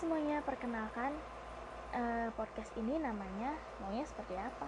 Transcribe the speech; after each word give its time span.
semuanya, 0.00 0.40
perkenalkan 0.40 1.12
eh, 1.92 2.32
podcast 2.32 2.72
ini 2.80 2.96
namanya 2.96 3.52
maunya 3.84 4.00
seperti 4.08 4.32
apa? 4.32 4.64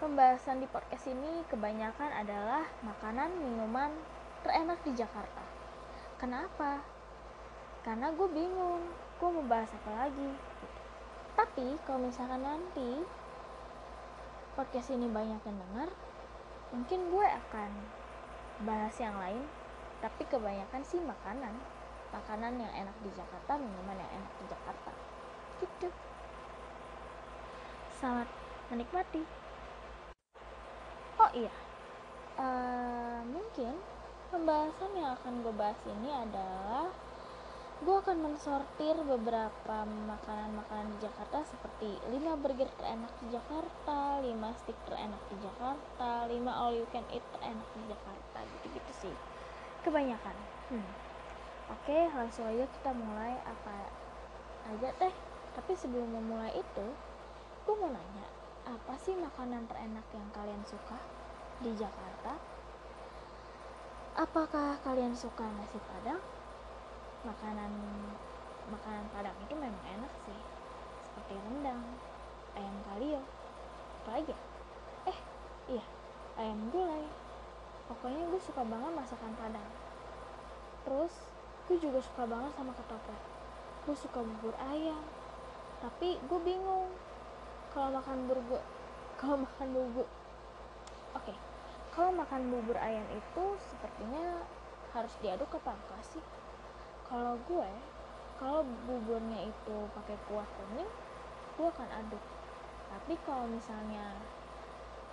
Pembahasan 0.00 0.64
di 0.64 0.68
podcast 0.72 1.12
ini 1.12 1.44
kebanyakan 1.52 2.24
adalah 2.24 2.64
makanan 2.80 3.28
minuman 3.36 3.92
terenak 4.40 4.80
di 4.88 4.96
Jakarta. 4.96 5.44
Kenapa? 6.16 6.80
Karena 7.84 8.08
gue 8.08 8.24
bingung, 8.32 8.88
gue 9.20 9.28
mau 9.28 9.44
bahas 9.44 9.68
apa 9.84 10.08
lagi. 10.08 10.32
Tapi 11.36 11.76
kalau 11.84 12.08
misalkan 12.08 12.40
nanti 12.40 13.04
podcast 14.56 14.96
ini 14.96 15.12
banyak 15.12 15.44
yang 15.44 15.60
dengar, 15.60 15.92
mungkin 16.72 17.12
gue 17.12 17.26
akan 17.52 17.70
bahas 18.64 18.96
yang 18.96 19.20
lain. 19.20 19.44
Tapi 20.00 20.24
kebanyakan 20.24 20.80
sih 20.88 21.04
makanan, 21.04 21.52
makanan 22.14 22.60
yang 22.60 22.72
enak 22.86 22.96
di 23.02 23.10
Jakarta, 23.14 23.58
minuman 23.58 23.96
yang 23.98 24.12
enak 24.22 24.32
di 24.38 24.44
Jakarta. 24.50 24.90
Gitu. 25.62 25.88
Selamat 27.96 28.28
menikmati. 28.70 29.22
Oh 31.16 31.30
iya, 31.32 31.48
Eh, 32.36 33.20
mungkin 33.32 33.72
pembahasan 34.28 34.92
yang 34.92 35.16
akan 35.16 35.40
gue 35.40 35.54
bahas 35.56 35.80
ini 35.88 36.12
adalah 36.12 36.92
gue 37.80 37.96
akan 37.96 38.28
mensortir 38.28 38.92
beberapa 39.00 39.76
makanan-makanan 39.88 40.96
di 40.96 41.08
Jakarta 41.08 41.48
seperti 41.48 41.96
5 42.12 42.36
burger 42.36 42.68
terenak 42.76 43.08
di 43.24 43.32
Jakarta, 43.32 44.20
5 44.20 44.52
stick 44.60 44.76
terenak 44.84 45.20
di 45.32 45.36
Jakarta, 45.40 46.28
5 46.28 46.52
all 46.52 46.76
you 46.76 46.84
can 46.92 47.08
eat 47.08 47.24
terenak 47.32 47.68
di 47.72 47.88
Jakarta, 47.88 48.38
gitu-gitu 48.44 48.92
sih. 49.08 49.14
Kebanyakan. 49.80 50.36
Hmm. 50.68 50.88
Oke, 51.66 51.98
langsung 52.14 52.46
aja 52.46 52.62
kita 52.62 52.90
mulai 52.94 53.34
apa 53.42 53.90
aja 54.70 54.88
teh. 55.02 55.14
Tapi 55.58 55.72
sebelum 55.74 56.14
memulai 56.14 56.54
itu, 56.54 56.86
gue 57.66 57.74
mau 57.82 57.90
nanya, 57.90 58.26
apa 58.70 58.94
sih 59.02 59.18
makanan 59.18 59.66
terenak 59.66 60.06
yang 60.14 60.28
kalian 60.30 60.62
suka 60.62 60.94
di 61.58 61.74
Jakarta? 61.74 62.38
Apakah 64.14 64.78
kalian 64.86 65.18
suka 65.18 65.42
nasi 65.42 65.82
padang? 65.90 66.22
Makanan 67.26 67.72
makanan 68.70 69.04
padang 69.10 69.34
itu 69.42 69.54
memang 69.58 69.84
enak 69.98 70.12
sih. 70.22 70.40
Seperti 71.02 71.34
rendang, 71.34 71.82
ayam 72.54 72.76
kalio, 72.86 73.22
apa 74.06 74.10
lagi 74.22 74.30
ya? 74.30 74.40
Eh, 75.10 75.18
iya, 75.74 75.84
ayam 76.38 76.70
gulai. 76.70 77.10
Pokoknya 77.90 78.22
gue 78.30 78.40
suka 78.42 78.62
banget 78.62 78.92
masakan 78.94 79.34
padang. 79.34 79.68
Terus, 80.86 81.14
gue 81.66 81.82
juga 81.82 81.98
suka 81.98 82.22
banget 82.30 82.54
sama 82.54 82.70
ketoprak. 82.78 83.22
Gue 83.82 83.96
suka 83.98 84.22
bubur 84.22 84.54
ayam. 84.70 85.02
Tapi 85.82 86.14
gue 86.22 86.40
bingung. 86.46 86.94
Kalau 87.74 87.90
makan 87.98 88.30
bubur 88.30 88.62
kalau 89.20 89.42
makan 89.42 89.68
bubur 89.74 90.06
oke. 91.18 91.34
Kalau 91.90 92.10
makan 92.14 92.42
bubur 92.54 92.78
ayam 92.78 93.02
itu 93.10 93.44
sepertinya 93.66 94.46
harus 94.94 95.10
diaduk 95.18 95.50
apa 95.58 95.74
enggak 95.74 96.02
sih. 96.06 96.22
Kalau 97.10 97.34
gue 97.50 97.70
kalau 98.36 98.62
buburnya 98.84 99.48
itu 99.48 99.76
pakai 99.96 100.16
kuah 100.30 100.46
kuning 100.46 100.90
gue 101.58 101.66
akan 101.66 101.90
aduk. 102.06 102.22
Tapi 102.94 103.18
kalau 103.26 103.50
misalnya 103.50 104.14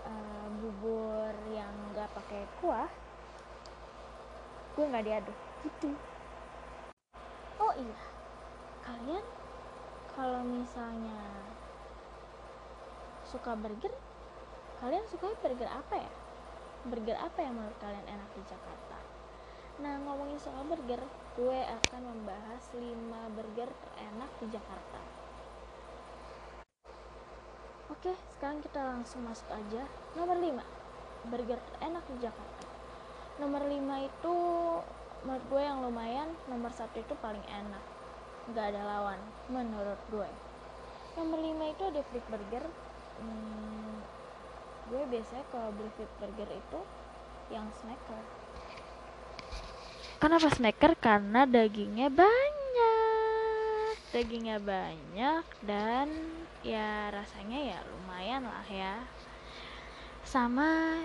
eh, 0.06 0.48
bubur 0.62 1.34
yang 1.50 1.74
nggak 1.98 2.14
pakai 2.14 2.46
kuah 2.62 2.86
gue 4.78 4.86
nggak 4.86 5.06
diaduk. 5.10 5.38
Gitu 5.66 6.13
oh 7.74 7.82
iya. 7.82 7.98
Kalian 8.86 9.26
kalau 10.14 10.46
misalnya 10.46 11.18
suka 13.26 13.58
burger 13.58 13.90
kalian 14.78 15.06
suka 15.10 15.34
burger 15.42 15.66
apa 15.66 15.96
ya? 16.06 16.12
Burger 16.86 17.18
apa 17.18 17.40
yang 17.42 17.58
menurut 17.58 17.78
kalian 17.82 18.06
enak 18.06 18.30
di 18.38 18.42
Jakarta? 18.46 18.98
Nah 19.82 19.98
ngomongin 20.06 20.38
soal 20.38 20.70
burger 20.70 21.02
gue 21.34 21.60
akan 21.66 22.02
membahas 22.14 22.62
5 22.78 23.34
burger 23.34 23.70
terenak 23.74 24.32
di 24.38 24.46
Jakarta. 24.54 25.02
Oke 27.90 28.14
sekarang 28.38 28.62
kita 28.62 28.86
langsung 28.86 29.26
masuk 29.26 29.50
aja. 29.50 29.90
Nomor 30.14 30.38
5 30.38 30.62
burger 31.34 31.58
terenak 31.58 32.06
di 32.06 32.22
Jakarta. 32.22 32.70
Nomor 33.42 33.66
5 33.66 33.82
itu 34.06 34.36
menurut 35.24 35.46
gue 35.48 35.62
yang 35.64 35.80
lumayan 35.84 36.30
nomor 36.48 36.72
satu 36.72 37.00
itu 37.00 37.16
paling 37.20 37.44
enak. 37.48 37.84
Nggak 38.52 38.76
ada 38.76 38.82
lawan 38.84 39.20
menurut 39.48 40.00
gue. 40.12 40.30
Nomor 41.16 41.40
5 41.40 41.74
itu 41.74 41.84
ada 41.88 42.02
Flip 42.08 42.26
Burger. 42.28 42.66
Hmm, 43.24 44.04
gue 44.92 45.04
biasanya 45.08 45.46
kalau 45.52 45.72
beli 45.76 45.92
Flip 45.96 46.14
Burger 46.20 46.50
itu 46.52 46.80
yang 47.52 47.68
smacker 47.80 48.44
kenapa 50.24 50.48
smacker 50.56 50.96
karena 50.96 51.44
dagingnya 51.44 52.08
banyak. 52.08 53.92
Dagingnya 54.16 54.56
banyak 54.64 55.44
dan 55.68 56.08
ya 56.64 57.12
rasanya 57.12 57.60
ya 57.60 57.80
lumayan 57.84 58.48
lah 58.48 58.64
ya. 58.72 59.04
Sama 60.24 61.04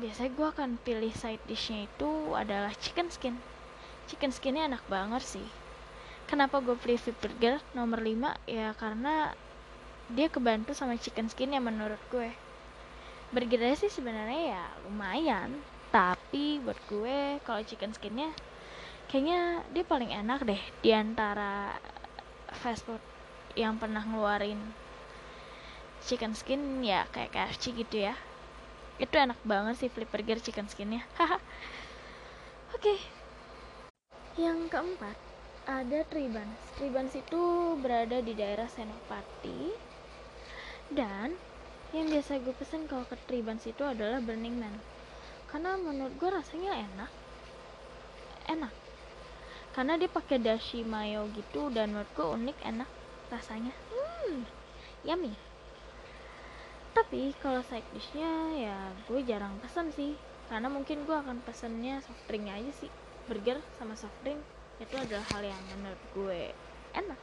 biasanya 0.00 0.30
gue 0.32 0.48
akan 0.48 0.70
pilih 0.80 1.12
side 1.12 1.42
dishnya 1.44 1.84
itu 1.84 2.32
adalah 2.32 2.72
chicken 2.78 3.12
skin. 3.12 3.36
Chicken 4.08 4.32
skinnya 4.32 4.68
enak 4.68 4.84
banget 4.88 5.20
sih. 5.24 5.48
Kenapa 6.24 6.64
gue 6.64 6.76
pilih 6.78 6.96
Flip 6.96 7.18
Burger 7.20 7.60
nomor 7.76 8.00
5 8.00 8.48
ya 8.48 8.72
karena 8.78 9.36
dia 10.12 10.28
kebantu 10.32 10.72
sama 10.72 10.96
chicken 10.96 11.28
skin 11.28 11.52
yang 11.52 11.68
menurut 11.68 12.00
gue. 12.08 12.32
Burgernya 13.32 13.76
sih 13.76 13.88
sebenarnya 13.88 14.56
ya 14.56 14.64
lumayan 14.84 15.60
tapi 15.92 16.60
buat 16.64 16.80
gue 16.88 17.36
kalau 17.44 17.60
chicken 17.60 17.92
skinnya 17.92 18.32
kayaknya 19.12 19.60
dia 19.76 19.84
paling 19.84 20.08
enak 20.08 20.40
deh 20.48 20.62
di 20.80 20.88
antara 20.88 21.76
fast 22.48 22.88
food 22.88 23.00
yang 23.52 23.76
pernah 23.76 24.00
ngeluarin 24.00 24.56
chicken 26.00 26.32
skin 26.32 26.80
ya 26.80 27.04
kayak 27.12 27.36
KFC 27.36 27.76
gitu 27.76 28.08
ya 28.08 28.16
itu 29.00 29.14
enak 29.14 29.38
banget 29.46 29.74
sih 29.80 29.88
flip 29.92 30.10
burger 30.10 30.40
chicken 30.42 30.68
skinnya 30.68 31.04
haha 31.16 31.38
oke 32.76 32.94
yang 34.40 34.68
keempat 34.72 35.16
ada 35.62 36.02
Tribans. 36.10 36.58
Tribans 36.74 37.14
itu 37.14 37.42
berada 37.78 38.18
di 38.18 38.34
daerah 38.34 38.66
Senopati. 38.66 39.70
Dan 40.90 41.38
yang 41.94 42.10
biasa 42.10 42.42
gue 42.42 42.54
pesen 42.56 42.90
kalau 42.90 43.06
ke 43.06 43.14
Tribans 43.30 43.62
itu 43.68 43.84
adalah 43.86 44.18
Burning 44.18 44.58
Man. 44.58 44.74
Karena 45.46 45.78
menurut 45.78 46.18
gue 46.18 46.30
rasanya 46.34 46.74
enak. 46.74 47.10
Enak. 48.50 48.74
Karena 49.72 49.94
dia 49.96 50.10
pakai 50.10 50.42
dashi 50.42 50.82
mayo 50.82 51.30
gitu 51.32 51.70
dan 51.70 51.94
menurut 51.94 52.10
gue 52.18 52.26
unik 52.26 52.58
enak 52.66 52.90
rasanya. 53.30 53.70
Hmm, 53.70 54.42
yummy. 55.06 55.51
Tapi 57.02 57.34
kalau 57.42 57.66
side 57.66 57.86
dishnya 57.90 58.30
ya 58.54 58.78
gue 59.10 59.20
jarang 59.26 59.58
pesen 59.58 59.90
sih. 59.90 60.14
Karena 60.46 60.70
mungkin 60.70 61.02
gue 61.02 61.16
akan 61.18 61.42
pesennya 61.42 61.98
soft 61.98 62.22
drink 62.30 62.46
aja 62.46 62.72
sih. 62.78 62.90
Burger 63.26 63.58
sama 63.78 63.98
soft 63.98 64.14
drink 64.22 64.38
itu 64.82 64.96
adalah 64.98 65.22
hal 65.30 65.42
yang 65.46 65.62
menurut 65.78 66.02
gue 66.10 66.40
enak 66.98 67.20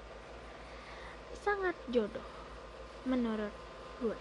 sangat 1.43 1.75
jodoh 1.91 2.23
menurut 3.03 3.51
gue 3.99 4.19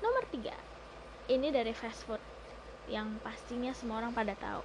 nomor 0.00 0.24
tiga 0.32 0.56
ini 1.28 1.52
dari 1.52 1.76
fast 1.76 2.08
food 2.08 2.22
yang 2.88 3.20
pastinya 3.20 3.76
semua 3.76 4.00
orang 4.00 4.16
pada 4.16 4.32
tahu 4.40 4.64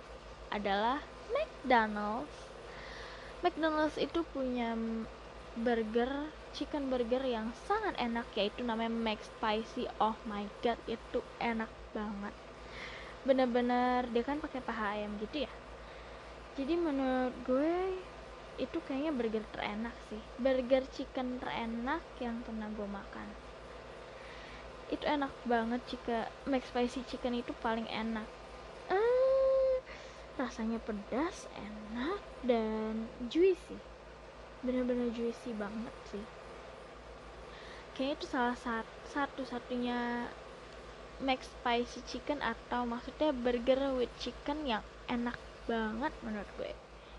adalah 0.55 1.03
McDonald's 1.35 2.37
McDonald's 3.43 3.99
itu 3.99 4.23
punya 4.31 4.71
burger 5.59 6.09
chicken 6.57 6.89
burger 6.89 7.21
yang 7.21 7.53
sangat 7.69 7.93
enak 8.01 8.25
yaitu 8.33 8.65
namanya 8.65 8.89
Mac 8.89 9.21
Spicy. 9.21 9.85
Oh 10.01 10.17
my 10.25 10.41
god 10.65 10.81
itu 10.89 11.21
enak 11.37 11.69
banget. 11.93 12.33
Bener-bener 13.21 14.09
dia 14.09 14.25
kan 14.25 14.41
pakai 14.41 14.65
paha 14.65 14.97
ayam 14.97 15.13
gitu 15.21 15.45
ya? 15.45 15.51
Jadi 16.57 16.73
menurut 16.73 17.37
gue 17.45 18.01
itu 18.57 18.77
kayaknya 18.89 19.13
burger 19.13 19.45
terenak 19.53 19.93
sih. 20.09 20.17
Burger 20.41 20.81
chicken 20.97 21.37
terenak 21.37 22.01
yang 22.17 22.41
pernah 22.41 22.65
gue 22.73 22.89
makan. 22.89 23.27
Itu 24.89 25.05
enak 25.05 25.29
banget 25.45 25.81
jika 25.93 26.25
McSpicy 26.49 27.05
chicken 27.05 27.37
itu 27.37 27.53
paling 27.61 27.85
enak. 27.85 28.25
Eh, 28.89 29.77
rasanya 30.41 30.81
pedas 30.81 31.45
enak 31.53 32.17
dan 32.41 33.05
juicy. 33.29 33.77
Bener-bener 34.65 35.13
juicy 35.13 35.53
banget 35.53 35.93
sih 36.09 36.36
kayaknya 37.97 38.15
itu 38.21 38.25
salah 38.29 38.53
satu 38.53 38.93
satu-satunya 39.09 40.29
Mac 41.17 41.41
Spicy 41.41 42.05
Chicken 42.05 42.45
atau 42.45 42.85
maksudnya 42.85 43.33
burger 43.33 43.97
with 43.97 44.13
chicken 44.21 44.69
yang 44.69 44.85
enak 45.09 45.33
banget 45.65 46.13
menurut 46.21 46.49
gue. 46.61 46.71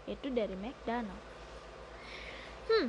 Itu 0.06 0.30
dari 0.30 0.54
McDonald 0.54 1.28
hmm. 2.69 2.88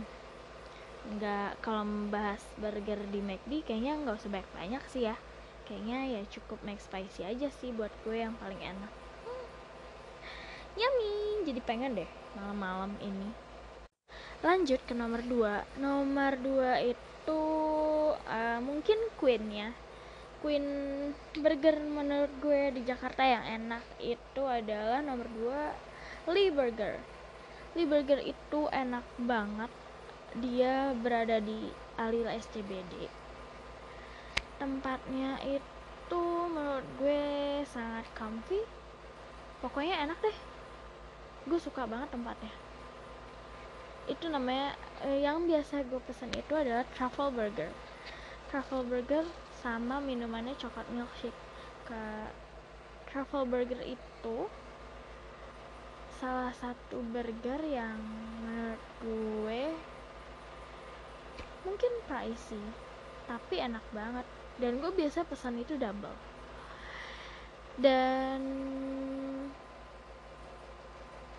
Nggak 1.18 1.63
kalau 1.63 1.83
membahas 1.88 2.44
burger 2.59 3.00
di 3.09 3.24
McD 3.24 3.63
kayaknya 3.65 3.97
nggak 4.03 4.19
usah 4.19 4.30
banyak 4.30 4.51
banyak 4.53 4.83
sih 4.91 5.03
ya. 5.07 5.15
Kayaknya 5.65 6.00
ya 6.19 6.21
cukup 6.30 6.59
McSpicy 6.65 7.25
aja 7.25 7.47
sih 7.50 7.71
buat 7.74 7.94
gue 8.03 8.19
yang 8.19 8.36
paling 8.38 8.59
enak. 8.59 8.91
Hmm. 9.25 9.45
yummy. 10.77 11.47
Jadi 11.47 11.59
pengen 11.63 11.97
deh 11.97 12.09
malam-malam 12.38 12.94
ini. 13.01 13.31
Lanjut 14.44 14.80
ke 14.86 14.94
nomor 14.94 15.24
2 15.24 15.81
nomor 15.81 16.31
2 16.38 16.94
itu 16.94 17.41
uh, 18.27 18.60
mungkin 18.60 18.98
Queen 19.16 19.45
ya. 19.54 19.69
Queen 20.39 20.66
Burger 21.36 21.80
menurut 21.83 22.31
gue 22.39 22.71
di 22.80 22.81
Jakarta 22.88 23.24
yang 23.27 23.44
enak 23.44 23.83
itu 24.00 24.44
adalah 24.44 25.04
nomor 25.04 25.27
2 26.27 26.31
Lee 26.31 26.51
Burger. 26.51 27.00
Lee 27.75 27.88
Burger 27.88 28.19
itu 28.24 28.60
enak 28.71 29.04
banget. 29.19 29.71
Dia 30.39 30.92
berada 30.95 31.39
di 31.44 31.71
Alila 32.00 32.36
SCBD 32.36 33.30
tempatnya 34.60 35.39
itu 35.48 36.24
menurut 36.51 36.83
gue 37.00 37.24
sangat 37.72 38.04
comfy. 38.13 38.60
Pokoknya 39.63 40.04
enak 40.04 40.19
deh. 40.19 40.38
Gue 41.48 41.57
suka 41.57 41.88
banget 41.88 42.12
tempatnya. 42.12 42.51
Itu 44.12 44.27
namanya 44.27 44.75
eh, 45.07 45.24
yang 45.24 45.48
biasa 45.48 45.88
gue 45.88 46.00
pesen 46.04 46.36
itu 46.36 46.54
adalah 46.54 46.83
truffle 46.92 47.31
burger 47.31 47.72
truffle 48.50 48.81
burger 48.81 49.22
sama 49.62 50.01
minumannya 50.01 50.57
coklat 50.57 50.90
milkshake. 50.90 51.38
Ke 51.86 52.01
truffle 53.10 53.46
burger 53.46 53.78
itu 53.86 54.38
salah 56.18 56.51
satu 56.57 57.00
burger 57.13 57.62
yang 57.63 57.96
menurut 58.44 58.84
gue 59.00 59.62
mungkin 61.63 61.94
pricey 62.10 62.66
tapi 63.30 63.62
enak 63.62 63.86
banget. 63.94 64.25
Dan 64.60 64.81
gue 64.84 64.92
biasa 64.92 65.24
pesan 65.24 65.62
itu 65.62 65.78
double. 65.78 66.18
Dan 67.80 68.42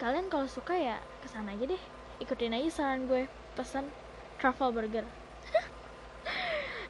kalian 0.00 0.32
kalau 0.32 0.48
suka 0.48 0.72
ya 0.78 0.96
ke 1.20 1.28
sana 1.28 1.52
aja 1.52 1.68
deh. 1.68 1.82
Ikutin 2.22 2.56
aja 2.56 2.70
saran 2.70 3.10
gue 3.10 3.26
pesan 3.58 3.90
truffle 4.40 4.72
burger 4.72 5.04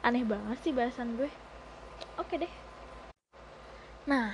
aneh 0.01 0.25
banget 0.25 0.57
sih 0.65 0.73
bahasan 0.73 1.13
gue. 1.13 1.29
Oke 2.17 2.41
deh. 2.41 2.53
Nah 4.09 4.33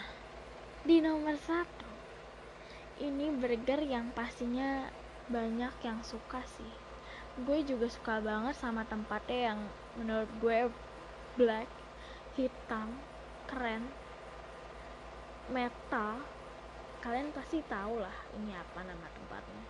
di 0.87 1.03
nomor 1.03 1.35
satu 1.35 1.87
ini 3.03 3.27
burger 3.35 3.83
yang 3.83 4.15
pastinya 4.15 4.87
banyak 5.27 5.75
yang 5.83 5.99
suka 6.07 6.39
sih. 6.55 6.71
Gue 7.43 7.61
juga 7.67 7.91
suka 7.91 8.23
banget 8.23 8.55
sama 8.55 8.87
tempatnya 8.87 9.53
yang 9.53 9.59
menurut 9.99 10.31
gue 10.39 10.71
black 11.35 11.69
hitam 12.39 12.95
keren 13.51 13.83
metal. 15.51 16.23
Kalian 17.03 17.29
pasti 17.35 17.59
tahu 17.67 17.99
lah 17.99 18.17
ini 18.39 18.55
apa 18.55 18.87
nama 18.87 19.07
tempatnya. 19.11 19.63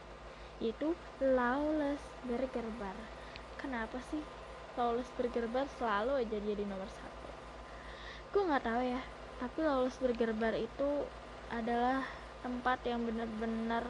Yaitu 0.61 0.93
Lawless 1.19 2.01
Burger 2.21 2.69
Bar. 2.77 2.97
Kenapa 3.57 3.97
sih 4.13 4.21
Lawless 4.77 5.09
Burger 5.17 5.49
selalu 5.81 6.21
aja 6.21 6.37
jadi 6.37 6.63
nomor 6.63 6.85
satu. 6.85 7.29
Gue 8.29 8.45
nggak 8.45 8.63
tahu 8.63 8.81
ya 8.85 9.01
tapi 9.37 9.59
Lawless 9.65 9.97
Burger 9.97 10.33
itu 10.57 10.89
adalah 11.49 12.05
tempat 12.45 12.81
yang 12.85 13.01
bener-bener 13.05 13.85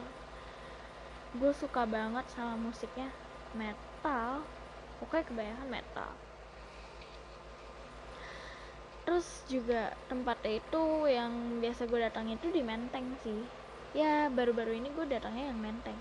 gue 1.36 1.52
suka 1.52 1.84
banget 1.84 2.24
sama 2.32 2.56
musiknya. 2.56 3.12
Metal 3.52 4.44
pokoknya 5.00 5.24
kebanyakan 5.28 5.68
metal. 5.68 6.10
Terus 9.08 9.28
juga 9.48 9.96
tempatnya 10.12 10.60
itu 10.60 10.84
yang 11.08 11.32
biasa 11.64 11.88
gue 11.88 12.00
datang 12.00 12.28
itu 12.28 12.52
di 12.52 12.60
Menteng 12.60 13.16
sih. 13.24 13.40
Ya 13.96 14.28
baru-baru 14.28 14.76
ini 14.76 14.92
gue 14.92 15.08
datangnya 15.08 15.48
yang 15.48 15.60
Menteng. 15.60 15.96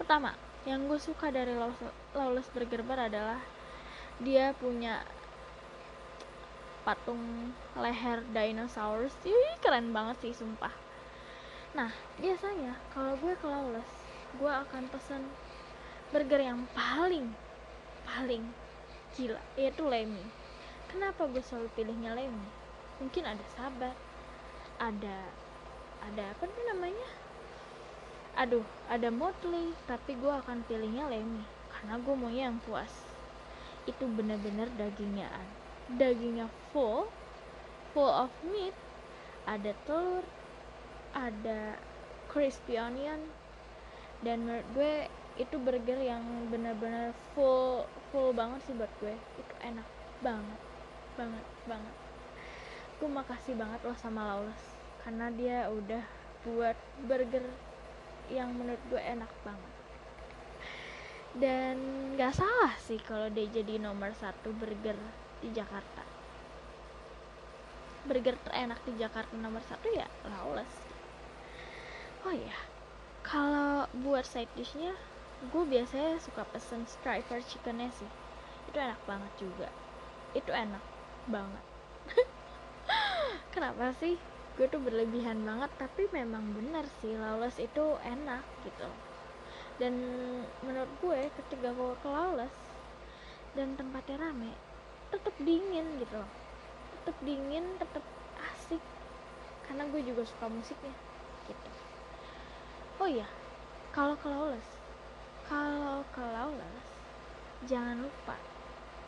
Pertama 0.00 0.32
yang 0.64 0.88
gue 0.88 0.96
suka 0.96 1.28
dari 1.28 1.52
Lawless 2.16 2.48
Burger 2.56 2.80
adalah 2.88 3.44
dia 4.22 4.54
punya 4.54 5.02
patung 6.84 7.50
leher 7.74 8.20
dinosaurus. 8.30 9.16
Ih, 9.24 9.56
keren 9.58 9.90
banget 9.90 10.20
sih 10.20 10.44
sumpah. 10.44 10.70
Nah 11.74 11.90
biasanya 12.22 12.78
kalau 12.94 13.18
gue 13.18 13.34
ke 13.34 13.46
Lawless 13.48 13.90
gue 14.38 14.52
akan 14.52 14.86
pesen 14.92 15.26
burger 16.14 16.38
yang 16.38 16.62
paling 16.70 17.34
paling 18.06 18.44
gila 19.18 19.40
yaitu 19.58 19.82
Lemmy. 19.82 20.22
Kenapa 20.86 21.26
gue 21.26 21.42
selalu 21.42 21.66
pilihnya 21.74 22.14
Lemmy? 22.14 22.46
Mungkin 23.02 23.26
ada 23.26 23.42
sabar 23.58 23.96
ada 24.78 25.18
ada 26.04 26.22
apa 26.30 26.46
nih 26.46 26.64
namanya? 26.70 27.08
Aduh 28.38 28.66
ada 28.86 29.10
Motley 29.10 29.74
tapi 29.90 30.14
gue 30.14 30.30
akan 30.30 30.62
pilihnya 30.70 31.10
Lemmy 31.10 31.42
karena 31.74 31.98
gue 31.98 32.14
maunya 32.14 32.54
yang 32.54 32.62
puas 32.62 33.13
itu 33.84 34.04
benar-benar 34.08 34.68
dagingnya 34.76 35.28
dagingnya 36.00 36.48
full 36.72 37.08
full 37.92 38.08
of 38.08 38.32
meat 38.48 38.72
ada 39.44 39.76
telur 39.84 40.24
ada 41.14 41.76
crispy 42.32 42.80
onion 42.80 43.20
dan 44.24 44.42
menurut 44.42 44.66
gue 44.72 44.94
itu 45.34 45.56
burger 45.58 45.98
yang 45.98 46.22
benar-benar 46.48 47.10
full 47.34 47.84
full 48.14 48.30
banget 48.30 48.62
sih 48.64 48.74
buat 48.78 48.90
gue. 49.02 49.14
Itu 49.14 49.54
enak 49.60 49.88
banget 50.22 50.60
banget 51.14 51.46
banget. 51.66 51.96
Gue 52.98 53.10
makasih 53.10 53.54
banget 53.58 53.80
loh 53.82 53.98
sama 53.98 54.22
Lawless 54.24 54.64
karena 55.02 55.28
dia 55.34 55.58
udah 55.68 56.04
buat 56.48 56.78
burger 57.04 57.44
yang 58.32 58.56
menurut 58.56 58.80
gue 58.88 59.02
enak 59.02 59.28
banget 59.44 59.73
dan 61.34 61.74
gak 62.14 62.30
salah 62.30 62.78
sih 62.78 63.02
kalau 63.02 63.26
dia 63.26 63.50
jadi 63.50 63.82
nomor 63.82 64.14
satu 64.14 64.54
burger 64.54 64.94
di 65.42 65.50
Jakarta. 65.50 66.06
Burger 68.06 68.38
terenak 68.46 68.78
di 68.86 68.94
Jakarta 68.94 69.34
nomor 69.34 69.58
satu 69.66 69.90
ya 69.90 70.06
Lawless. 70.30 70.74
Oh 72.22 72.30
ya 72.30 72.54
kalau 73.26 73.90
buat 74.06 74.22
side 74.22 74.52
dishnya 74.54 74.94
gue 75.50 75.64
biasanya 75.66 76.22
suka 76.22 76.46
pesen 76.54 76.86
striper 76.86 77.42
chickennya 77.42 77.90
sih. 77.90 78.10
Itu 78.70 78.78
enak 78.78 79.00
banget 79.02 79.32
juga. 79.42 79.68
Itu 80.38 80.54
enak 80.54 80.84
banget. 81.26 81.64
Kenapa 83.52 83.90
sih? 83.98 84.14
Gue 84.54 84.70
tuh 84.70 84.78
berlebihan 84.78 85.42
banget 85.42 85.74
tapi 85.82 86.06
memang 86.14 86.54
bener 86.54 86.86
sih 87.02 87.18
Lawless 87.18 87.58
itu 87.58 87.98
enak 88.06 88.46
gitu 88.62 88.86
dan 89.82 89.94
menurut 90.62 90.90
gue 91.02 91.20
ketika 91.42 91.74
gue 91.74 91.92
ke 91.98 92.08
Lawless 92.08 92.54
dan 93.58 93.74
tempatnya 93.74 94.18
rame 94.18 94.54
tetap 95.10 95.34
dingin 95.42 95.86
gitu 95.98 96.14
loh. 96.18 96.30
Tetap 96.98 97.16
dingin 97.22 97.64
tetap 97.78 98.04
asik. 98.54 98.82
Karena 99.66 99.86
gue 99.90 100.00
juga 100.02 100.22
suka 100.26 100.46
musiknya 100.50 100.94
gitu. 101.46 101.70
Oh 103.02 103.08
iya 103.10 103.26
kalau 103.94 104.14
ke 104.18 104.26
Lawless 104.26 104.70
kalau 105.46 106.02
ke 106.14 106.22
Lawless 106.22 106.86
jangan 107.68 108.00
lupa 108.00 108.34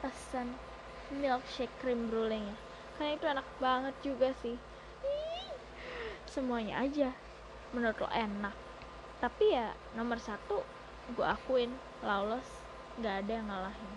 pesan 0.05 0.53
milkshake 1.11 1.73
cream 1.81 2.13
brulee 2.13 2.39
nya 2.39 2.57
karena 2.97 3.11
itu 3.17 3.27
enak 3.29 3.49
banget 3.61 3.95
juga 4.05 4.29
sih. 4.41 4.57
Semuanya 6.31 6.85
aja 6.85 7.13
menurut 7.73 7.97
lo 7.99 8.09
enak 8.13 8.66
tapi 9.17 9.57
ya 9.57 9.73
nomor 9.97 10.21
satu 10.21 10.61
gue 11.17 11.25
akuin 11.25 11.73
lawless 12.05 12.49
gak 13.01 13.25
ada 13.25 13.33
yang 13.41 13.49
ngalahin. 13.49 13.93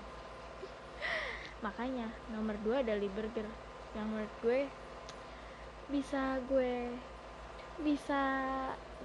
Makanya 1.66 2.08
nomor 2.32 2.56
dua 2.64 2.80
ada 2.84 2.96
Lee 2.96 3.12
Burger 3.12 3.48
yang 3.98 4.08
menurut 4.08 4.34
gue 4.40 4.60
bisa 5.90 6.38
gue 6.48 6.94
bisa 7.82 8.22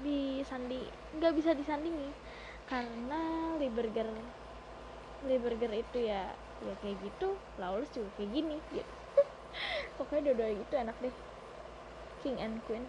disandi 0.02 0.87
nggak 1.18 1.35
bisa 1.35 1.50
disandingi. 1.54 2.11
Karena 2.71 3.54
Lee 3.59 3.71
Burger 5.40 5.73
itu 5.73 5.99
ya 5.99 6.30
ya 6.62 6.75
kayak 6.80 6.97
gitu 7.02 7.35
Lawless 7.59 7.90
juga 7.90 8.09
kayak 8.21 8.30
gini 8.30 8.56
gitu. 8.71 8.94
Pokoknya 9.99 10.30
dua-dua 10.30 10.50
gitu 10.54 10.75
enak 10.78 10.97
deh. 11.02 11.14
King 12.23 12.38
and 12.40 12.56
Queen 12.64 12.87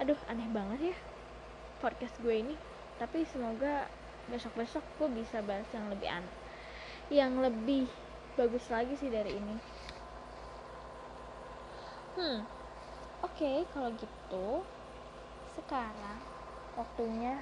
aduh 0.00 0.16
aneh 0.32 0.48
banget 0.48 0.92
ya 0.92 0.96
podcast 1.84 2.16
gue 2.24 2.34
ini. 2.34 2.56
Tapi 3.00 3.24
semoga 3.24 3.88
besok-besok 4.28 4.84
gue 5.00 5.08
bisa 5.20 5.40
bahas 5.44 5.68
yang 5.72 5.88
lebih 5.88 6.08
aneh 6.08 6.34
yang 7.10 7.42
lebih 7.42 7.90
bagus 8.38 8.64
lagi 8.70 8.94
sih 8.96 9.10
dari 9.10 9.34
ini. 9.34 9.56
Hmm 12.16 12.40
oke 13.20 13.36
okay, 13.36 13.56
kalau 13.72 13.90
gitu 13.96 14.64
sekarang 15.58 16.18
waktunya 16.78 17.40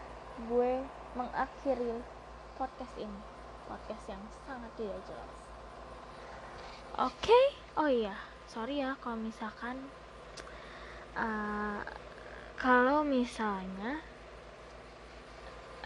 gue 0.48 0.82
mengakhiri 1.14 2.02
podcast 2.58 2.94
ini. 2.98 3.20
Podcast 3.68 4.04
yang 4.08 4.22
sangat 4.48 4.72
tidak 4.80 4.96
jelas. 5.04 5.34
Oke? 6.96 7.28
Okay? 7.28 7.44
oh 7.76 7.86
iya 7.86 8.16
sorry 8.48 8.80
ya 8.80 8.96
kalau 9.04 9.20
misalkan 9.20 9.76
uh, 11.14 11.84
kalau 12.58 13.06
misalnya 13.06 14.02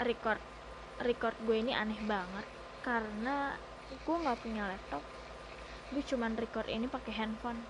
record 0.00 0.40
record 1.04 1.36
gue 1.44 1.60
ini 1.60 1.76
aneh 1.76 2.00
banget 2.08 2.48
karena 2.80 3.60
gue 3.92 4.16
nggak 4.16 4.40
punya 4.40 4.64
laptop. 4.64 5.04
Gue 5.92 6.00
cuman 6.00 6.32
record 6.32 6.64
ini 6.72 6.88
pakai 6.88 7.12
handphone. 7.12 7.60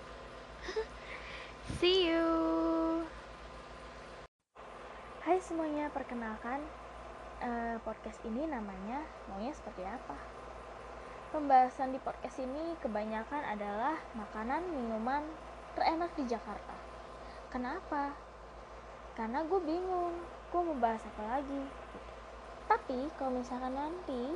See 1.83 2.07
you. 2.07 2.31
Hai 5.27 5.35
semuanya 5.43 5.91
perkenalkan 5.91 6.63
uh, 7.43 7.75
podcast 7.83 8.23
ini 8.23 8.47
namanya 8.47 9.03
maunya 9.27 9.51
seperti 9.51 9.83
apa? 9.83 10.15
Pembahasan 11.35 11.91
di 11.91 11.99
podcast 11.99 12.39
ini 12.39 12.79
kebanyakan 12.79 13.51
adalah 13.51 13.99
makanan 14.15 14.63
minuman 14.71 15.27
terenak 15.75 16.15
di 16.15 16.23
Jakarta. 16.23 16.75
Kenapa 17.51 18.22
karena 19.13 19.45
gue 19.45 19.59
bingung 19.61 20.17
gue 20.49 20.61
mau 20.61 20.77
bahas 20.77 21.01
apa 21.05 21.37
lagi. 21.37 21.61
Tapi 22.65 23.09
kalau 23.17 23.37
misalkan 23.37 23.73
nanti 23.73 24.33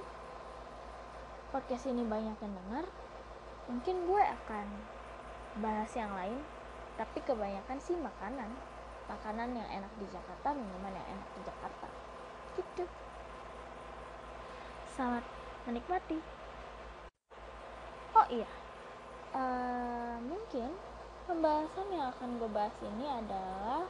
podcast 1.49 1.89
ini 1.89 2.05
banyak 2.05 2.37
yang 2.37 2.53
dengar 2.53 2.85
mungkin 3.65 4.05
gue 4.05 4.21
akan 4.21 4.67
bahas 5.61 5.89
yang 5.97 6.13
lain. 6.13 6.37
Tapi 6.97 7.17
kebanyakan 7.25 7.77
sih 7.81 7.97
makanan. 7.97 8.49
Makanan 9.09 9.55
yang 9.57 9.69
enak 9.81 9.93
di 9.97 10.05
Jakarta 10.09 10.53
minuman 10.53 10.93
yang 10.93 11.07
enak 11.17 11.29
di 11.37 11.41
Jakarta. 11.45 11.87
Gitu. 12.57 12.83
Selamat 14.93 15.25
menikmati. 15.65 16.17
Oh 18.17 18.27
iya. 18.29 18.49
Uh, 19.37 20.17
mungkin 20.25 20.73
pembahasan 21.29 21.87
yang 21.93 22.09
akan 22.09 22.41
gue 22.41 22.49
bahas 22.49 22.73
ini 22.81 23.05
adalah 23.05 23.85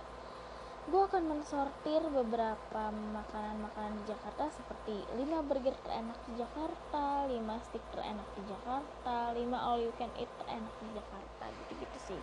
gue 0.88 1.01
akan 1.03 1.24
mensortir 1.27 2.00
beberapa 2.00 2.84
makanan-makanan 2.96 4.00
di 4.00 4.03
Jakarta 4.08 4.48
seperti 4.56 5.03
5 5.20 5.44
burger 5.44 5.75
terenak 5.84 6.15
di 6.32 6.39
Jakarta 6.39 7.27
5 7.27 7.36
stick 7.67 7.84
terenak 7.91 8.24
di 8.39 8.48
Jakarta 8.48 9.36
5 9.36 9.36
all 9.51 9.84
you 9.84 9.91
can 10.00 10.08
eat 10.15 10.32
terenak 10.39 10.72
di 10.79 10.88
Jakarta 10.96 11.51
gitu-gitu 11.51 11.98
sih. 12.08 12.22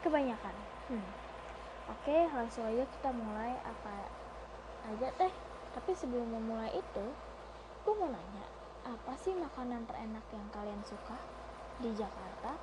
Kebanyakan. 0.00 0.56
Hmm. 0.88 1.04
oke 1.92 2.16
langsung 2.32 2.64
aja 2.72 2.88
kita 2.88 3.10
mulai 3.12 3.52
apa 3.68 4.08
aja 4.88 5.12
teh. 5.20 5.32
Tapi 5.76 5.92
sebelum 5.92 6.24
memulai 6.24 6.72
itu 6.72 7.06
gue 7.84 7.94
mau 8.00 8.08
nanya 8.08 8.48
apa 8.88 9.12
sih 9.20 9.36
makanan 9.36 9.84
terenak 9.84 10.24
yang 10.32 10.48
kalian 10.56 10.80
suka 10.88 11.20
di 11.84 11.92
Jakarta? 11.92 12.56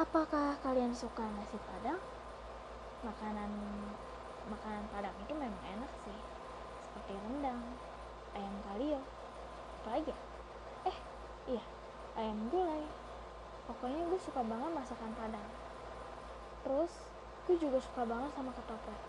Apakah 0.00 0.56
kalian 0.64 0.96
suka 0.96 1.28
nasi 1.28 1.60
padang 1.68 2.00
makanan 3.00 3.50
makanan 4.52 4.84
Padang 4.92 5.16
itu 5.24 5.32
memang 5.32 5.62
enak 5.64 5.92
sih. 6.04 6.18
Seperti 6.84 7.16
rendang 7.16 7.60
ayam 8.36 8.56
kalio 8.68 9.00
apa 9.80 9.96
lagi 9.96 10.12
ya? 10.12 10.18
eh 10.92 10.96
iya 11.56 11.64
ayam 12.20 12.52
gulai. 12.52 12.84
Pokoknya 13.64 14.02
gue 14.04 14.20
suka 14.20 14.44
banget 14.44 14.70
masakan 14.76 15.12
Padang. 15.16 15.50
Terus 16.60 16.92
gue 17.48 17.56
juga 17.56 17.80
suka 17.80 18.04
banget 18.04 18.30
sama 18.36 18.52
ketoprak. 18.52 19.02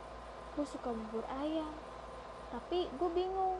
Gue 0.56 0.66
suka 0.68 0.90
bubur 0.96 1.26
ayam. 1.28 1.72
Tapi 2.52 2.88
gue 2.88 3.10
bingung 3.12 3.60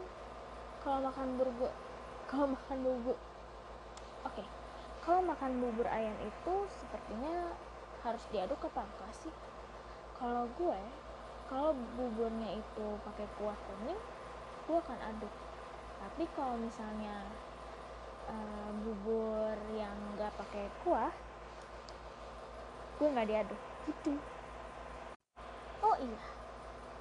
kalau 0.80 1.12
makan 1.12 1.36
bubur 1.36 1.72
kalau 2.32 2.48
makan 2.56 2.78
bubur 2.80 3.18
oke. 4.22 4.34
Okay. 4.38 4.48
kalau 5.02 5.22
makan 5.26 5.58
bubur 5.60 5.90
ayam 5.90 6.14
itu 6.22 6.56
sepertinya 6.78 7.58
harus 8.06 8.22
diaduk 8.30 8.62
apa 8.70 8.86
enggak 8.86 9.14
sih 9.18 9.34
kalau 10.22 10.46
gue 10.54 10.82
kalau 11.50 11.74
buburnya 11.98 12.54
itu 12.54 12.88
pakai 13.02 13.26
kuah 13.42 13.58
kuning 13.66 13.98
gue 14.70 14.78
akan 14.78 15.00
aduk. 15.10 15.34
Tapi 15.98 16.24
kalau 16.38 16.56
misalnya 16.62 17.26
uh, 18.30 18.70
bubur 18.86 19.58
yang 19.74 19.98
nggak 20.14 20.30
pakai 20.38 20.70
kuah 20.86 21.10
gue 23.02 23.08
nggak 23.10 23.30
diaduk. 23.34 23.62
Gitu. 23.90 24.14
Oh 25.82 25.98
iya 25.98 26.22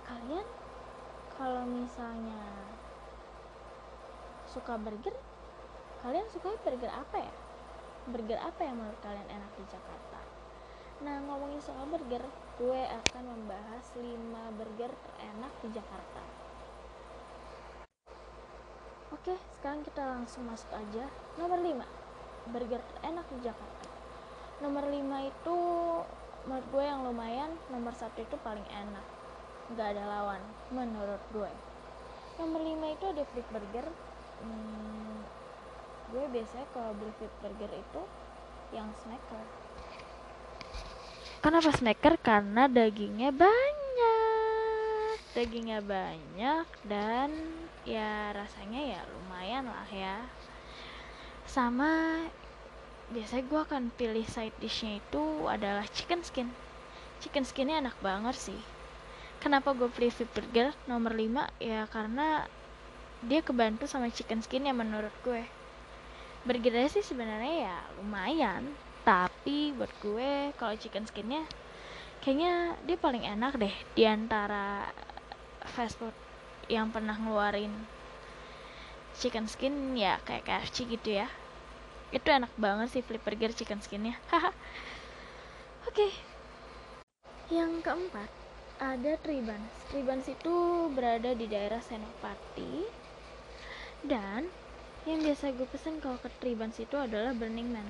kalian 0.09 0.49
kalau 1.37 1.63
misalnya 1.69 2.41
suka 4.49 4.81
burger 4.81 5.15
kalian 6.01 6.25
suka 6.33 6.57
burger 6.65 6.89
apa 6.89 7.21
ya? 7.21 7.35
Burger 8.09 8.41
apa 8.41 8.65
yang 8.65 8.81
menurut 8.81 8.97
kalian 9.05 9.29
enak 9.29 9.53
di 9.61 9.65
Jakarta? 9.69 10.21
Nah, 11.01 11.17
ngomongin 11.25 11.61
soal 11.65 11.89
burger, 11.89 12.25
gue 12.61 12.77
akan 12.77 13.25
membahas 13.25 13.85
5 13.97 14.05
burger 14.61 14.93
terenak 14.93 15.53
di 15.65 15.69
Jakarta. 15.73 16.23
Oke, 19.17 19.33
sekarang 19.57 19.81
kita 19.81 20.05
langsung 20.05 20.45
masuk 20.45 20.69
aja. 20.77 21.09
Nomor 21.41 21.57
5, 21.57 21.81
burger 22.53 22.85
terenak 22.85 23.25
di 23.33 23.49
Jakarta. 23.49 23.89
Nomor 24.61 24.93
5 24.93 24.93
itu 25.33 25.57
menurut 26.45 26.67
gue 26.69 26.85
yang 26.85 27.01
lumayan, 27.09 27.51
nomor 27.73 27.97
1 27.97 28.13
itu 28.21 28.37
paling 28.45 28.69
enak. 28.69 29.07
Gak 29.73 29.97
ada 29.97 30.05
lawan, 30.05 30.45
menurut 30.69 31.25
gue. 31.33 31.49
Nomor 32.37 32.61
5 32.61 32.77
itu 32.93 33.05
ada 33.09 33.25
Flip 33.25 33.49
Burger. 33.49 33.89
Hmm, 34.45 35.25
gue 36.13 36.25
biasanya 36.29 36.69
kalau 36.77 36.93
beli 36.93 37.13
Flip 37.17 37.35
Burger 37.41 37.73
itu 37.73 38.03
yang 38.77 38.93
smacker 39.01 39.49
Kenapa 41.41 41.73
snacker? 41.73 42.21
Karena 42.21 42.69
dagingnya 42.69 43.33
banyak. 43.33 45.17
Dagingnya 45.33 45.81
banyak 45.81 46.69
dan 46.85 47.33
ya 47.89 48.29
rasanya 48.37 48.81
ya 48.97 49.01
lumayan 49.09 49.65
lah 49.65 49.89
ya. 49.89 50.21
Sama 51.49 52.23
biasanya 53.09 53.45
gue 53.49 53.61
akan 53.65 53.89
pilih 53.97 54.29
side 54.29 54.53
dishnya 54.61 55.01
itu 55.01 55.49
adalah 55.49 55.89
chicken 55.89 56.21
skin. 56.21 56.53
Chicken 57.25 57.49
skinnya 57.49 57.81
enak 57.81 57.97
banget 58.05 58.37
sih. 58.37 58.61
Kenapa 59.41 59.73
gue 59.73 59.89
pilih 59.89 60.13
flip 60.13 60.29
burger 60.37 60.77
nomor 60.85 61.17
5? 61.17 61.49
Ya 61.57 61.89
karena 61.89 62.45
dia 63.25 63.41
kebantu 63.41 63.89
sama 63.89 64.13
chicken 64.13 64.45
skin 64.45 64.69
yang 64.69 64.77
menurut 64.77 65.13
gue. 65.25 65.49
Burgernya 66.45 66.93
sih 66.93 67.05
sebenarnya 67.05 67.69
ya 67.69 67.77
lumayan, 67.97 68.77
tapi 69.03 69.73
buat 69.75 69.91
gue 70.05 70.53
kalau 70.61 70.75
chicken 70.77 71.09
skinnya 71.09 71.45
kayaknya 72.21 72.77
dia 72.85 72.97
paling 73.01 73.25
enak 73.25 73.57
deh 73.57 73.75
di 73.97 74.05
antara 74.05 74.93
fast 75.65 75.97
food 75.97 76.13
yang 76.69 76.93
pernah 76.93 77.17
ngeluarin 77.17 77.73
chicken 79.21 79.51
skin 79.51 79.99
ya 79.99 80.17
kayak 80.25 80.47
KFC 80.47 80.87
gitu 80.87 81.21
ya. 81.21 81.29
Itu 82.15 82.27
enak 82.31 82.51
banget 82.57 82.89
sih 82.91 83.03
flip 83.05 83.23
burger 83.23 83.53
chicken 83.53 83.83
skinnya. 83.83 84.17
Haha. 84.33 84.51
Oke. 85.89 85.97
Okay. 85.97 86.13
yang 87.51 87.83
keempat 87.83 88.31
ada 88.79 89.19
Tribans. 89.27 89.75
Tribans 89.91 90.25
itu 90.31 90.87
berada 90.95 91.35
di 91.35 91.51
daerah 91.51 91.83
Senopati. 91.83 92.87
Dan 94.07 94.47
yang 95.05 95.21
biasa 95.21 95.53
gue 95.59 95.67
pesen 95.67 95.99
kalau 95.99 96.17
ke 96.23 96.31
Tribans 96.39 96.79
itu 96.79 96.95
adalah 96.95 97.35
Burning 97.35 97.75
Man 97.75 97.89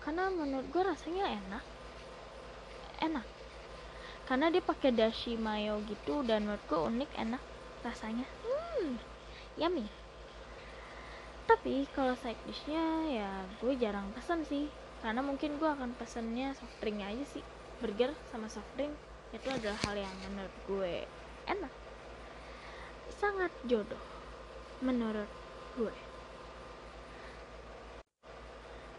karena 0.00 0.32
menurut 0.32 0.66
gue 0.72 0.82
rasanya 0.82 1.28
enak. 1.28 1.64
Enak. 3.04 3.26
Karena 4.24 4.46
dia 4.48 4.62
pakai 4.64 4.90
dashi 4.96 5.36
mayo 5.36 5.80
gitu 5.84 6.24
dan 6.24 6.48
menurut 6.48 6.64
gue 6.64 6.80
unik 6.80 7.10
enak 7.20 7.42
rasanya. 7.84 8.24
Hmm 8.44 8.96
yummy. 9.60 9.84
Tapi 11.44 11.84
kalau 11.92 12.14
side 12.16 12.38
dishnya 12.48 12.84
ya 13.10 13.30
gue 13.60 13.72
jarang 13.76 14.08
pesen 14.16 14.40
sih. 14.48 14.66
Karena 15.04 15.20
mungkin 15.20 15.56
gue 15.60 15.68
akan 15.68 15.96
pesennya 15.96 16.56
soft 16.56 16.76
drink 16.80 17.04
aja 17.04 17.24
sih. 17.28 17.44
Burger 17.80 18.12
sama 18.32 18.48
soft 18.48 18.68
drink 18.76 18.92
itu 19.30 19.48
adalah 19.48 19.78
hal 19.88 19.96
yang 20.00 20.16
menurut 20.28 20.54
gue 20.68 20.94
enak. 21.48 21.72
Sangat 23.20 23.52
jodoh 23.68 24.00
menurut 24.80 25.28
gue 25.76 25.92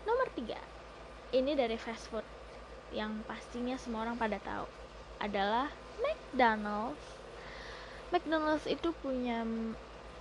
nomor 0.05 0.27
tiga 0.37 0.57
ini 1.31 1.55
dari 1.55 1.79
fast 1.79 2.11
food 2.11 2.27
yang 2.91 3.23
pastinya 3.23 3.79
semua 3.79 4.03
orang 4.03 4.19
pada 4.19 4.35
tahu 4.43 4.67
adalah 5.23 5.71
McDonald's. 6.03 6.99
McDonald's 8.11 8.67
itu 8.67 8.91
punya 8.99 9.47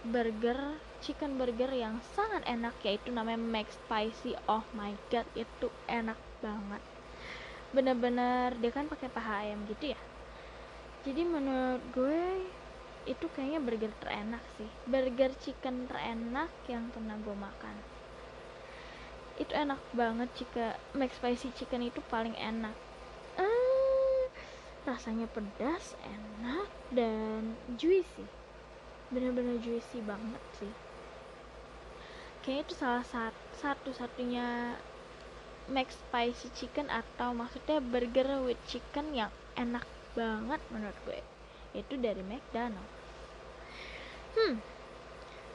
burger, 0.06 0.78
chicken 1.02 1.34
burger 1.34 1.74
yang 1.74 1.98
sangat 2.14 2.46
enak 2.46 2.78
yaitu 2.86 3.10
namanya 3.10 3.42
Mac 3.42 3.66
Spicy. 3.68 4.38
Oh 4.46 4.62
my 4.78 4.94
god, 5.10 5.26
itu 5.34 5.66
enak 5.90 6.18
banget. 6.38 6.82
Bener-bener 7.74 8.54
dia 8.62 8.70
kan 8.70 8.86
pakai 8.86 9.10
paha 9.10 9.42
ayam 9.42 9.66
gitu 9.66 9.90
ya. 9.90 10.00
Jadi 11.02 11.26
menurut 11.26 11.82
gue 11.90 12.46
itu 13.08 13.26
kayaknya 13.32 13.60
burger 13.64 13.92
terenak 14.04 14.44
sih 14.60 14.68
burger 14.84 15.32
chicken 15.40 15.88
terenak 15.88 16.52
yang 16.68 16.92
pernah 16.92 17.16
gue 17.16 17.32
makan 17.32 17.76
itu 19.40 19.52
enak 19.56 19.80
banget 19.96 20.28
jika 20.36 20.76
spicy 20.92 21.48
chicken 21.56 21.88
itu 21.88 22.04
paling 22.12 22.36
enak. 22.36 22.76
Eh, 23.40 24.24
rasanya 24.84 25.24
pedas 25.32 25.96
enak 26.04 26.68
dan 26.92 27.56
juicy. 27.80 28.28
Bener-bener 29.08 29.56
juicy 29.64 30.04
banget 30.04 30.42
sih. 30.60 30.72
Kayaknya 32.44 32.62
itu 32.68 32.74
salah 32.76 33.04
satu 33.56 33.90
satunya 33.96 34.76
spicy 35.72 36.48
chicken 36.52 36.92
atau 36.92 37.32
maksudnya 37.32 37.80
burger 37.80 38.44
with 38.44 38.60
chicken 38.68 39.16
yang 39.16 39.32
enak 39.56 39.88
banget 40.12 40.60
menurut 40.68 40.98
gue. 41.08 41.20
Itu 41.72 41.96
dari 41.96 42.20
McDonald 42.20 43.00
hmm 44.36 44.79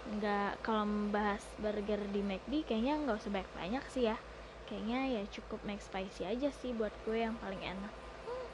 nggak 0.06 0.62
kalau 0.62 0.86
membahas 0.86 1.42
burger 1.58 1.98
di 2.14 2.22
McD 2.22 2.62
kayaknya 2.62 3.02
nggak 3.02 3.18
usah 3.18 3.32
banyak 3.34 3.52
banyak 3.58 3.84
sih 3.90 4.06
ya. 4.06 4.18
Kayaknya 4.66 5.00
ya 5.18 5.24
cukup 5.30 5.62
spicy 5.66 6.26
aja 6.26 6.50
sih 6.62 6.74
buat 6.74 6.94
gue 7.06 7.22
yang 7.22 7.38
paling 7.42 7.62
enak. 7.62 7.94
Hmm. 8.26 8.48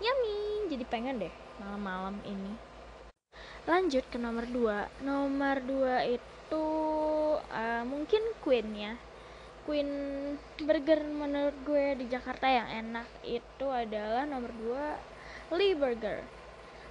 yummy. 0.00 0.68
Jadi 0.68 0.84
pengen 0.84 1.20
deh 1.20 1.34
malam-malam 1.60 2.16
ini. 2.28 2.52
Lanjut 3.68 4.04
ke 4.08 4.16
nomor 4.16 4.48
2 4.48 5.04
nomor 5.04 5.60
2 5.64 6.16
itu 6.16 6.66
uh, 7.36 7.82
mungkin 7.84 8.22
Queen 8.40 8.68
ya. 8.76 8.94
Queen 9.68 9.90
Burger 10.56 11.04
menurut 11.04 11.52
gue 11.68 12.00
di 12.00 12.08
Jakarta 12.08 12.48
yang 12.48 12.68
enak 12.88 13.04
itu 13.28 13.68
adalah 13.68 14.24
nomor 14.24 14.48
2 15.52 15.56
Lee 15.60 15.76
Burger. 15.76 16.24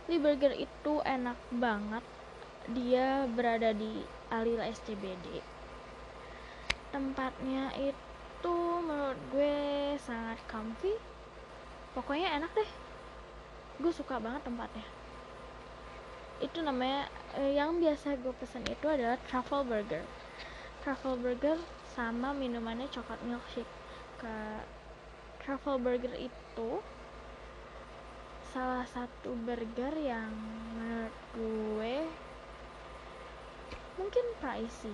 Lee 0.06 0.22
Burger 0.22 0.54
itu 0.54 1.02
enak 1.02 1.38
banget 1.50 2.06
dia 2.72 3.24
berada 3.32 3.72
di 3.72 4.04
Alila 4.32 4.68
SCBD 4.68 5.58
tempatnya 6.92 7.70
itu 7.78 8.58
menurut 8.82 9.20
gue 9.30 9.58
sangat 10.02 10.40
comfy. 10.48 10.96
Pokoknya 11.94 12.42
enak 12.42 12.52
deh. 12.56 12.72
Gue 13.78 13.94
suka 13.94 14.18
banget 14.18 14.42
tempatnya. 14.48 14.86
Itu 16.42 16.62
namanya 16.62 17.10
eh, 17.38 17.58
yang 17.58 17.82
biasa 17.82 18.18
gue 18.22 18.34
pesan 18.38 18.66
itu 18.70 18.86
adalah 18.90 19.22
truffle 19.30 19.66
burger. 19.66 20.02
Truffle 20.82 21.22
burger 21.22 21.58
sama 21.94 22.32
minumannya 22.34 22.88
coklat 22.90 23.22
milkshake. 23.26 23.70
Ke 24.18 24.66
truffle 25.46 25.82
burger 25.82 26.14
itu 26.18 26.82
salah 28.56 28.88
satu 28.90 29.38
burger 29.44 29.94
yang 30.02 30.34
menurut 30.74 31.16
gue 31.36 31.96
mungkin 33.98 34.26
pricey 34.40 34.94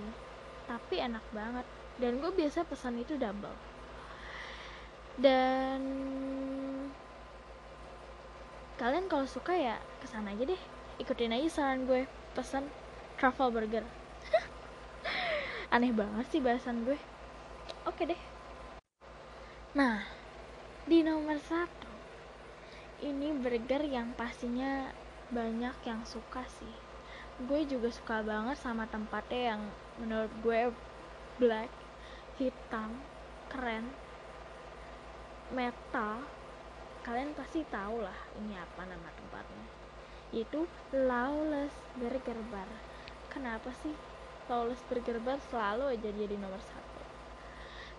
tapi 0.64 1.00
enak 1.00 1.24
banget. 1.30 1.66
Dan 2.00 2.18
gue 2.18 2.32
biasa 2.34 2.66
pesan 2.66 2.98
itu 2.98 3.14
double. 3.14 3.54
Dan 5.14 5.80
kalian 8.74 9.06
kalau 9.06 9.28
suka 9.30 9.54
ya 9.54 9.78
ke 10.02 10.06
sana 10.10 10.34
aja 10.34 10.42
deh. 10.42 10.62
Ikutin 10.98 11.36
aja 11.36 11.48
saran 11.62 11.86
gue 11.86 12.08
pesan 12.34 12.66
truffle 13.20 13.54
burger. 13.54 13.86
Aneh 15.74 15.94
banget 15.94 16.26
sih 16.34 16.42
bahasan 16.42 16.82
gue. 16.82 16.98
Oke 17.86 18.10
deh. 18.10 18.20
Nah 19.78 20.02
di 20.84 21.06
nomor 21.06 21.38
satu 21.38 21.92
ini 23.06 23.32
burger 23.38 23.86
yang 23.86 24.12
pastinya 24.18 24.90
banyak 25.32 25.74
yang 25.86 26.02
suka 26.04 26.44
sih 26.60 26.93
gue 27.34 27.60
juga 27.66 27.90
suka 27.90 28.22
banget 28.22 28.54
sama 28.62 28.86
tempatnya 28.86 29.58
yang 29.58 29.62
menurut 29.98 30.30
gue 30.38 30.60
black 31.42 31.70
hitam 32.38 32.94
keren. 33.50 33.90
Metal 35.50 36.22
kalian 37.04 37.36
pasti 37.36 37.66
tahu 37.68 38.00
lah 38.00 38.18
ini 38.38 38.54
apa 38.54 38.86
nama 38.86 39.08
tempatnya. 39.18 39.66
Yaitu 40.30 40.70
Lawless 40.94 41.74
Burger 41.98 42.38
Bar. 42.54 42.70
Kenapa 43.30 43.74
sih 43.82 43.94
Lawless 44.46 44.82
Burger 44.86 45.18
Bar 45.18 45.42
selalu 45.50 45.98
aja 45.98 46.10
jadi 46.14 46.38
nomor 46.38 46.62
satu? 46.62 47.02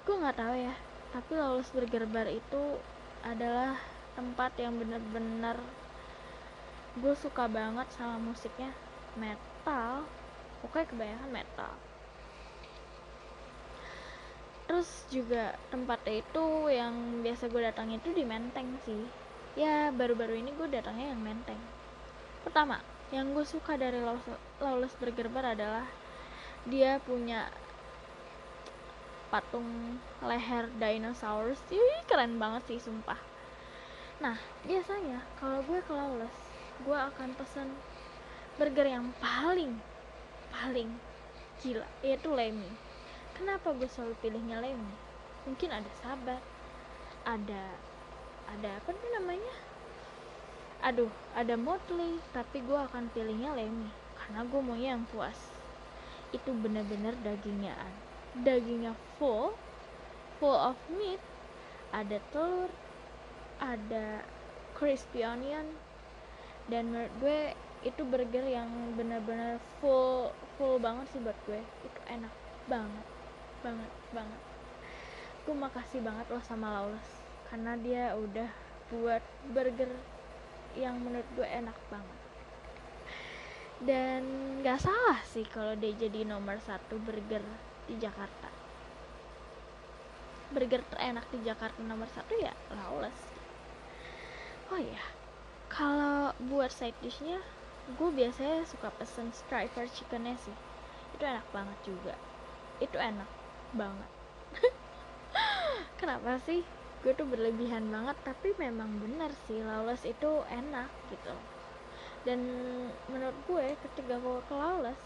Gue 0.08 0.16
nggak 0.20 0.40
tahu 0.40 0.56
ya 0.56 0.76
tapi 1.16 1.32
Lawless 1.36 1.72
Burger 1.72 2.04
Bar 2.12 2.28
itu 2.28 2.80
adalah 3.24 3.80
tempat 4.20 4.52
yang 4.60 4.76
bener-bener 4.80 5.60
gue 6.96 7.16
suka 7.20 7.48
banget 7.52 7.88
sama 7.96 8.20
musiknya 8.20 8.72
metal. 9.16 10.08
Pokoknya 10.64 10.88
kebanyakan 10.88 11.32
metal. 11.32 11.74
Terus 14.66 14.90
juga 15.14 15.54
tempatnya 15.70 16.26
itu 16.26 16.46
yang 16.74 17.22
biasa 17.22 17.54
gue 17.54 17.62
datang 17.62 17.88
itu 17.94 18.10
di 18.12 18.26
Menteng 18.26 18.82
sih. 18.82 19.06
Ya 19.54 19.94
baru-baru 19.94 20.42
ini 20.42 20.52
gue 20.58 20.68
datangnya 20.68 21.14
yang 21.14 21.22
Menteng. 21.22 21.62
Pertama 22.42 22.82
yang 23.14 23.32
gue 23.38 23.46
suka 23.46 23.78
dari 23.78 24.02
Lawless 24.58 24.98
Burger 24.98 25.30
Bar 25.30 25.54
adalah 25.54 25.86
dia 26.66 26.98
punya 27.06 27.46
patung 29.30 30.02
leher 30.26 30.66
dinosaurus. 30.82 31.62
Ih, 31.70 32.02
keren 32.10 32.42
banget 32.42 32.66
sih 32.66 32.80
sumpah. 32.82 33.22
Nah 34.18 34.40
biasanya 34.66 35.22
kalau 35.38 35.62
gue 35.62 35.80
ke 35.86 35.94
Lawless 35.94 36.38
gue 36.82 36.98
akan 36.98 37.30
pesen 37.38 37.70
burger 38.56 38.88
yang 38.88 39.12
paling 39.20 39.76
paling 40.48 40.88
gila 41.60 41.84
yaitu 42.00 42.32
Lemmy. 42.32 42.72
Kenapa 43.36 43.76
gue 43.76 43.88
selalu 43.92 44.16
pilihnya 44.24 44.64
Lemmy? 44.64 44.96
Mungkin 45.44 45.76
ada 45.76 45.92
sabar 46.00 46.40
ada 47.28 47.64
ada 48.48 48.70
apa 48.80 48.90
nih 48.96 49.12
namanya? 49.20 49.56
Aduh 50.88 51.12
ada 51.36 51.60
Motley 51.60 52.24
tapi 52.32 52.64
gue 52.64 52.80
akan 52.80 53.12
pilihnya 53.12 53.52
Lemmy. 53.52 53.92
Karena 54.16 54.48
gue 54.48 54.60
maunya 54.64 54.96
yang 54.96 55.04
puas. 55.12 55.38
Itu 56.32 56.56
bener-bener 56.56 57.14
dagingnya 57.28 57.76
dagingnya 58.36 58.96
full 59.20 59.56
full 60.40 60.56
of 60.56 60.80
meat. 60.96 61.20
Ada 61.92 62.24
telur 62.32 62.72
ada 63.60 64.24
crispy 64.76 65.24
onion. 65.28 65.76
Dan 66.66 66.90
menurut 66.90 67.14
gue 67.22 67.40
itu 67.86 68.02
burger 68.02 68.42
yang 68.50 68.68
benar-benar 68.98 69.62
full 69.78 70.34
full 70.58 70.82
banget 70.82 71.06
sih 71.14 71.22
buat 71.22 71.38
gue. 71.46 71.62
Itu 71.86 72.00
enak 72.10 72.34
banget 72.66 73.06
banget 73.62 73.92
banget. 74.10 74.42
Gue 75.46 75.56
makasih 75.58 76.02
banget 76.02 76.26
loh 76.34 76.42
sama 76.42 76.74
Lawless 76.74 77.10
karena 77.54 77.78
dia 77.78 78.18
udah 78.18 78.50
buat 78.90 79.22
burger 79.54 79.94
yang 80.74 80.98
menurut 80.98 81.30
gue 81.38 81.46
enak 81.46 81.78
banget. 81.94 82.20
Dan 83.86 84.22
gak 84.66 84.82
salah 84.82 85.22
sih 85.30 85.46
kalau 85.46 85.78
dia 85.78 85.94
jadi 85.94 86.26
nomor 86.26 86.58
satu 86.66 86.98
burger 86.98 87.46
di 87.86 88.02
Jakarta. 88.02 88.50
Burger 90.50 90.82
terenak 90.90 91.30
di 91.30 91.46
Jakarta 91.46 91.78
nomor 91.86 92.10
satu 92.10 92.34
ya 92.34 92.54
Lawless. 92.74 93.22
Oh 94.74 94.82
ya 94.82 95.06
kalau 95.70 96.34
buat 96.50 96.74
side 96.74 96.98
dishnya 97.02 97.42
gue 97.86 98.10
biasanya 98.10 98.66
suka 98.66 98.90
pesen 98.98 99.30
striper 99.30 99.86
chickennya 99.86 100.34
sih. 100.42 100.58
Itu 101.14 101.22
enak 101.22 101.46
banget 101.54 101.78
juga. 101.86 102.16
Itu 102.82 102.98
enak 102.98 103.30
banget. 103.78 104.12
Kenapa 106.02 106.42
sih? 106.42 106.66
Gue 107.06 107.14
tuh 107.14 107.30
berlebihan 107.30 107.86
banget 107.94 108.18
tapi 108.26 108.58
memang 108.58 108.90
benar 108.98 109.30
sih 109.46 109.62
lawless 109.62 110.02
itu 110.02 110.42
enak 110.50 110.90
gitu. 111.14 111.36
Dan 112.26 112.42
menurut 113.14 113.38
gue 113.46 113.78
ketika 113.86 114.18
gue 114.18 114.40
ke 114.50 114.54
lawless 114.58 115.02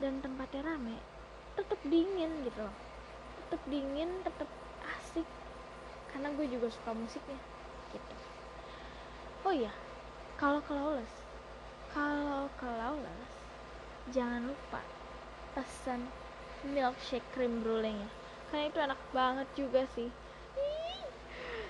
dan 0.00 0.24
tempatnya 0.24 0.64
rame 0.64 0.96
tetap 1.54 1.78
dingin 1.86 2.42
gitu 2.42 2.66
tetap 3.54 3.60
dingin 3.70 4.10
tetap 4.26 4.50
asik. 4.98 5.28
Karena 6.10 6.32
gue 6.34 6.46
juga 6.50 6.66
suka 6.72 6.90
musiknya 6.90 7.38
gitu. 7.92 8.16
Oh 9.44 9.54
iya 9.54 9.70
kalau 10.40 10.58
ke 10.64 10.72
Lawless 10.74 11.23
kalau 11.94 12.50
ke 12.58 12.66
Lawless 12.66 13.30
jangan 14.10 14.50
lupa 14.50 14.82
pesan 15.54 16.10
milkshake 16.66 17.22
cream 17.30 17.62
brulee 17.62 17.94
nya 17.94 18.10
karena 18.50 18.66
itu 18.66 18.78
enak 18.82 19.00
banget 19.14 19.48
juga 19.54 19.82
sih. 19.94 20.10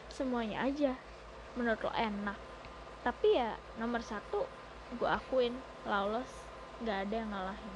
Semuanya 0.09 0.65
aja 0.65 0.97
menurut 1.57 1.81
lo 1.85 1.93
enak. 1.93 2.37
Tapi 3.05 3.37
ya 3.37 3.57
nomor 3.77 4.01
satu 4.01 4.49
gue 4.97 5.09
akuin 5.09 5.53
Lawless 5.85 6.33
gak 6.85 7.09
ada 7.09 7.15
yang 7.21 7.29
ngalahin. 7.29 7.75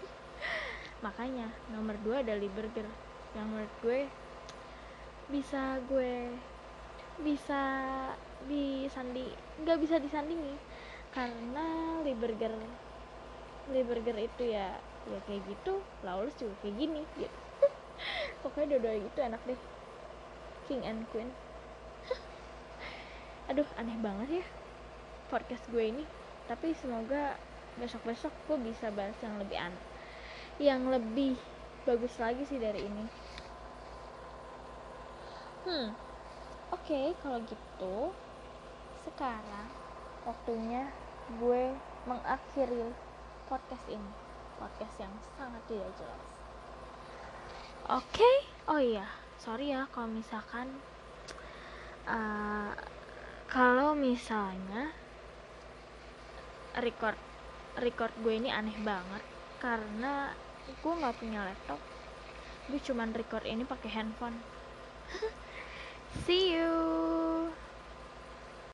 Makanya 1.04 1.52
nomor 1.68 2.00
dua 2.00 2.24
ada 2.24 2.36
Burger 2.36 2.88
yang 3.36 3.46
menurut 3.48 3.74
gue 3.84 4.08
bisa 5.28 5.80
gue 5.88 6.32
bisa 7.20 7.62
disandi 8.44 9.30
nggak 9.64 9.78
bisa 9.80 9.96
disandingi 9.96 10.54
karena 11.14 11.66
Lee 12.02 12.18
Burger 13.86 14.18
itu 14.18 14.42
ya 14.50 14.74
ya 15.08 15.18
kayak 15.24 15.42
gitu. 15.48 15.80
Lawless 16.04 16.36
juga 16.36 16.54
kayak 16.60 16.76
gini. 16.76 17.02
Gitu 17.16 17.38
pokoknya 18.42 18.76
dua-dua 18.76 18.94
gitu 18.98 19.18
enak 19.22 19.40
deh. 19.46 19.60
King 20.66 20.82
and 20.84 21.06
Queen. 21.14 21.30
Aduh 23.50 23.68
aneh 23.78 23.96
banget 24.02 24.42
ya 24.42 24.46
podcast 25.30 25.64
gue 25.70 25.84
ini. 25.86 26.04
Tapi 26.50 26.76
semoga 26.76 27.38
besok-besok 27.80 28.34
gue 28.50 28.58
bisa 28.70 28.90
bahas 28.92 29.16
yang 29.22 29.38
lebih 29.40 29.58
aneh 29.58 29.82
yang 30.62 30.86
lebih 30.86 31.34
bagus 31.82 32.14
lagi 32.22 32.46
sih 32.46 32.62
dari 32.62 32.78
ini. 32.84 33.04
Hmm 35.66 35.88
oke 36.74 36.90
okay, 36.90 37.14
kalau 37.22 37.38
gitu 37.46 37.96
sekarang 39.06 39.68
waktunya 40.26 40.90
gue 41.40 41.62
mengakhiri 42.04 42.92
podcast 43.48 43.84
ini. 43.88 44.10
Podcast 44.60 44.94
yang 45.00 45.12
sangat 45.36 45.62
tidak 45.66 45.90
jelas. 45.98 46.24
Oke? 47.84 48.16
Okay? 48.16 48.36
oh 48.64 48.80
iya 48.80 49.04
sorry 49.36 49.76
ya 49.76 49.84
kalau 49.92 50.08
misalkan 50.08 50.72
uh, 52.08 52.72
kalau 53.44 53.92
misalnya 53.92 54.88
record 56.80 57.18
record 57.76 58.14
gue 58.24 58.40
ini 58.40 58.48
aneh 58.48 58.74
banget 58.80 59.20
karena 59.60 60.32
gue 60.64 60.92
nggak 60.92 61.16
punya 61.20 61.44
laptop. 61.44 61.80
Gue 62.72 62.80
cuman 62.80 63.12
record 63.12 63.44
ini 63.44 63.68
pakai 63.68 63.90
handphone. 63.92 64.40
See 66.24 66.56
you 66.56 67.52